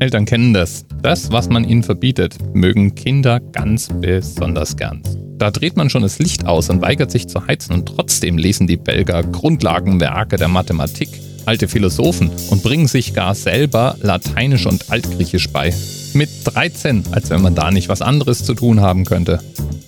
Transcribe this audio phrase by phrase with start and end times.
[0.00, 0.86] Eltern kennen das.
[1.02, 5.02] Das, was man ihnen verbietet, mögen Kinder ganz besonders gern.
[5.36, 8.66] Da dreht man schon das Licht aus und weigert sich zu heizen und trotzdem lesen
[8.66, 11.10] die Belger Grundlagenwerke der Mathematik,
[11.44, 15.74] alte Philosophen und bringen sich gar selber Lateinisch und Altgriechisch bei.
[16.14, 19.40] Mit 13, als wenn man da nicht was anderes zu tun haben könnte.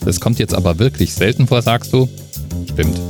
[0.05, 2.07] Das kommt jetzt aber wirklich selten vor, sagst du?
[2.71, 3.01] Stimmt.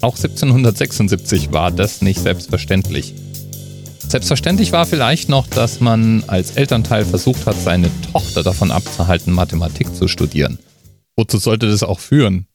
[0.00, 3.14] Auch 1776 war das nicht selbstverständlich.
[4.08, 9.94] Selbstverständlich war vielleicht noch, dass man als Elternteil versucht hat, seine Tochter davon abzuhalten, Mathematik
[9.94, 10.58] zu studieren.
[11.16, 12.46] Wozu sollte das auch führen?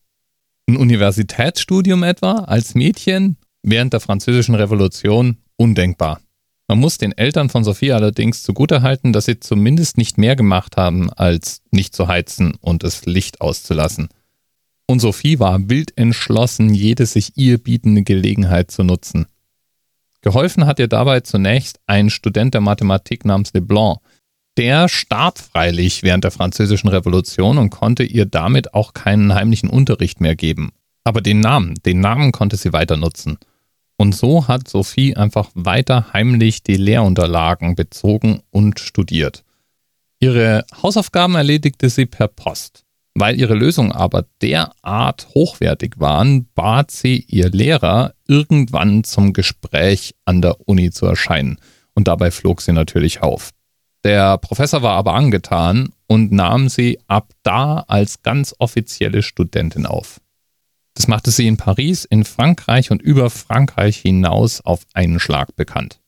[0.67, 6.21] Ein Universitätsstudium etwa als Mädchen während der Französischen Revolution undenkbar.
[6.69, 11.11] Man muss den Eltern von Sophie allerdings zugutehalten, dass sie zumindest nicht mehr gemacht haben,
[11.11, 14.07] als nicht zu heizen und das Licht auszulassen.
[14.87, 19.25] Und Sophie war wild entschlossen, jede sich ihr bietende Gelegenheit zu nutzen.
[20.21, 23.99] Geholfen hat ihr dabei zunächst ein Student der Mathematik namens Leblanc.
[24.57, 30.21] Der starb freilich während der Französischen Revolution und konnte ihr damit auch keinen heimlichen Unterricht
[30.21, 30.71] mehr geben.
[31.03, 33.39] Aber den Namen, den Namen konnte sie weiter nutzen.
[33.97, 39.43] Und so hat Sophie einfach weiter heimlich die Lehrunterlagen bezogen und studiert.
[40.19, 42.83] Ihre Hausaufgaben erledigte sie per Post.
[43.13, 50.41] Weil ihre Lösungen aber derart hochwertig waren, bat sie ihr Lehrer, irgendwann zum Gespräch an
[50.41, 51.57] der Uni zu erscheinen.
[51.93, 53.49] Und dabei flog sie natürlich auf.
[54.05, 60.21] Der Professor war aber angetan und nahm sie ab da als ganz offizielle Studentin auf.
[60.93, 65.99] Das machte sie in Paris, in Frankreich und über Frankreich hinaus auf einen Schlag bekannt.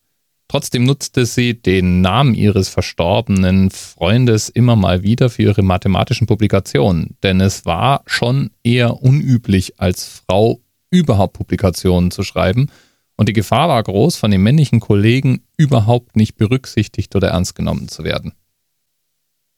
[0.48, 7.18] Trotzdem nutzte sie den Namen ihres verstorbenen Freundes immer mal wieder für ihre mathematischen Publikationen,
[7.22, 10.62] denn es war schon eher unüblich, als Frau
[10.94, 12.70] überhaupt Publikationen zu schreiben,
[13.16, 17.88] und die Gefahr war groß, von den männlichen Kollegen überhaupt nicht berücksichtigt oder ernst genommen
[17.88, 18.34] zu werden.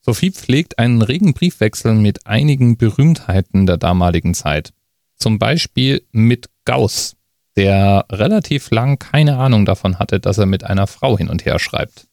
[0.01, 4.71] Sophie pflegt einen regen Briefwechsel mit einigen Berühmtheiten der damaligen Zeit.
[5.15, 7.15] Zum Beispiel mit Gauss,
[7.55, 11.57] der relativ lang keine Ahnung davon hatte, dass er mit einer Frau hin und her
[11.57, 12.07] schreibt.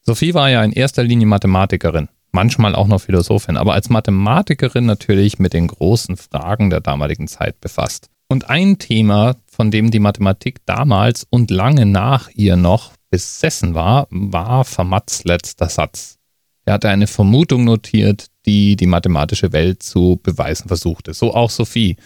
[0.00, 5.38] Sophie war ja in erster Linie Mathematikerin, manchmal auch noch Philosophin, aber als Mathematikerin natürlich
[5.38, 8.10] mit den großen Fragen der damaligen Zeit befasst.
[8.28, 14.06] Und ein Thema, von dem die Mathematik damals und lange nach ihr noch besessen war,
[14.10, 16.18] war Fermats letzter Satz.
[16.64, 21.12] Er hatte eine Vermutung notiert, die die mathematische Welt zu beweisen versuchte.
[21.14, 21.96] So auch Sophie.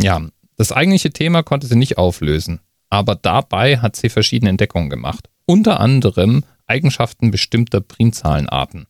[0.00, 0.20] Ja,
[0.56, 2.60] das eigentliche Thema konnte sie nicht auflösen,
[2.90, 5.28] aber dabei hat sie verschiedene Entdeckungen gemacht.
[5.46, 8.86] Unter anderem Eigenschaften bestimmter Primzahlenarten.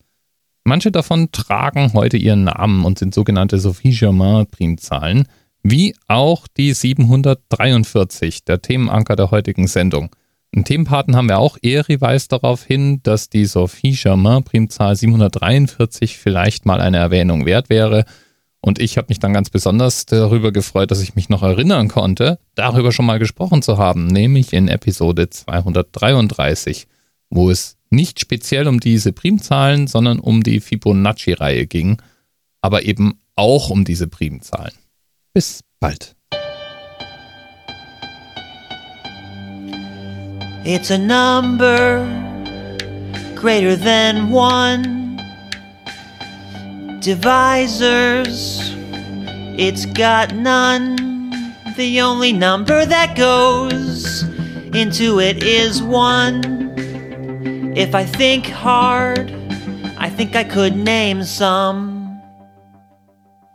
[0.65, 5.27] Manche davon tragen heute ihren Namen und sind sogenannte Sophie-Germain-Primzahlen,
[5.71, 10.11] wie auch die 743, der Themenanker der heutigen Sendung.
[10.51, 16.81] Im Themenpaten haben wir auch Eri weist darauf hin, dass die Sophie-Germain-Primzahl 743 vielleicht mal
[16.81, 18.07] eine Erwähnung wert wäre
[18.61, 22.39] und ich habe mich dann ganz besonders darüber gefreut, dass ich mich noch erinnern konnte,
[22.55, 26.87] darüber schon mal gesprochen zu haben, nämlich in Episode 233,
[27.31, 32.03] wo es nicht speziell um diese Primzahlen, sondern um die Fibonacci-Reihe ging,
[32.61, 34.75] aber eben auch um diese Primzahlen.
[35.39, 36.15] Bis bald.
[40.67, 42.03] It's a number
[43.37, 44.83] greater than one.
[46.99, 48.41] divisors.
[49.57, 50.97] It's got none.
[51.77, 54.25] The only number that goes
[54.75, 56.43] into it is one.
[57.77, 59.31] If I think hard,
[59.99, 61.98] I think I could name some.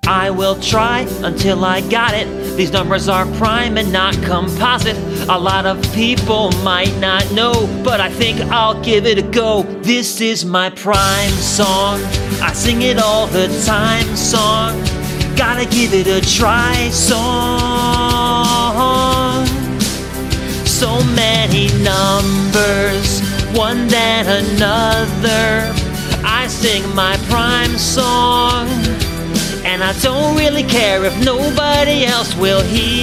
[0.05, 2.27] I will try until I got it.
[2.57, 4.97] These numbers are prime and not composite.
[5.29, 9.63] A lot of people might not know, but I think I'll give it a go.
[9.81, 12.01] This is my prime song.
[12.41, 14.77] I sing it all the time song.
[15.37, 18.25] Gotta give it a try song.
[20.65, 23.21] So many numbers,
[23.57, 25.73] one than another.
[26.25, 28.82] I sing my prime song
[29.73, 33.01] and I don't really care if nobody else will hear.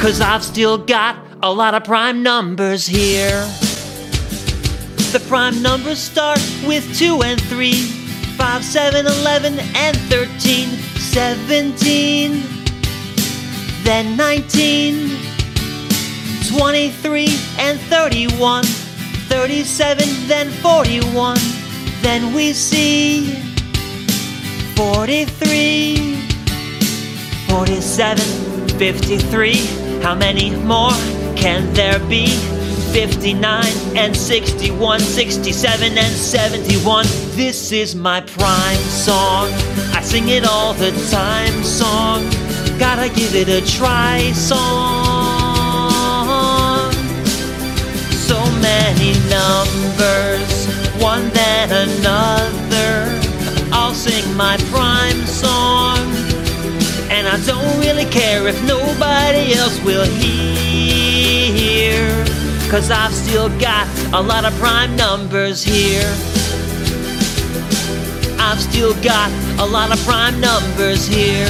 [0.00, 3.40] Cause I've still got a lot of prime numbers here.
[5.10, 12.40] The prime numbers start with 2 and 3, 5, 7, 11, and 13, 17,
[13.82, 15.10] then 19,
[16.56, 21.36] 23, and 31, 37, then 41.
[22.00, 23.55] Then we see
[24.76, 26.16] 43,
[27.48, 28.18] 47,
[28.78, 29.54] 53.
[30.02, 30.92] How many more
[31.34, 32.28] can there be?
[32.92, 33.64] 59
[33.96, 37.04] and 61, 67 and 71.
[37.36, 39.48] This is my prime song.
[39.92, 42.22] I sing it all the time song.
[42.78, 45.36] Gotta give it a try song.
[48.28, 50.35] So many numbers,
[54.70, 55.98] prime song.
[57.10, 61.06] And I don't really care if nobody else will hear.
[62.70, 66.12] Cause I've still got a lot of prime numbers here.
[68.38, 71.48] I've still got a lot of prime numbers here.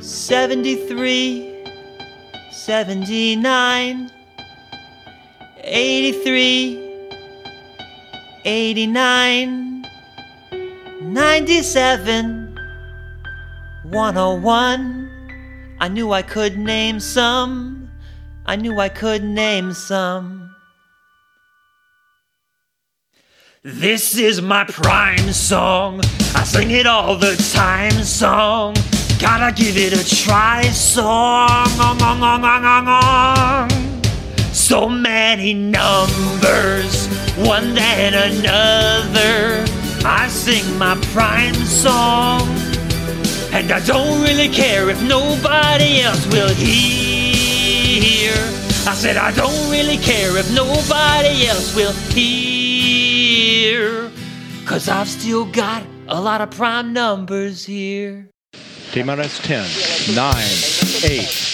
[0.00, 1.64] Seventy-three,
[2.52, 4.10] seventy-nine,
[5.64, 6.78] eighty-three,
[8.44, 9.84] eighty-nine,
[11.00, 12.58] ninety-seven,
[13.84, 15.10] one oh one.
[15.80, 17.90] I knew I could name some.
[18.46, 20.54] I knew I could name some.
[23.62, 26.00] This is my prime song.
[26.34, 28.74] I sing it all the time song.
[29.18, 31.48] Gotta give it a try song.
[31.80, 33.70] Ong, ong, ong, ong, ong, ong.
[34.52, 34.88] So
[35.28, 37.08] many numbers,
[37.54, 39.64] one than another.
[40.04, 42.42] I sing my prime song.
[43.56, 48.34] And I don't really care if nobody else will hear.
[48.90, 54.10] I said, I don't really care if nobody else will hear.
[54.66, 58.28] Cause I've still got a lot of prime numbers here.
[58.92, 60.34] TMRS 10, 9,
[61.10, 61.53] 8.